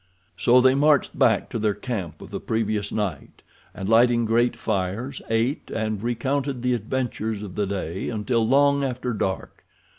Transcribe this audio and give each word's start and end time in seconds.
So 0.35 0.61
they 0.61 0.73
marched 0.73 1.19
back 1.19 1.47
to 1.51 1.59
their 1.59 1.75
camp 1.75 2.23
of 2.23 2.31
the 2.31 2.39
previous 2.39 2.91
night, 2.91 3.43
and, 3.71 3.87
lighting 3.87 4.25
great 4.25 4.55
fires, 4.57 5.21
ate 5.29 5.69
and 5.69 6.01
recounted 6.01 6.63
the 6.63 6.73
adventures 6.73 7.43
of 7.43 7.53
the 7.53 7.67
day 7.67 8.09
until 8.09 8.43
long 8.47 8.83
after 8.83 9.13
dark. 9.13 9.63